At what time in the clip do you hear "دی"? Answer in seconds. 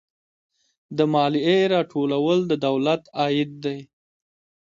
3.63-3.79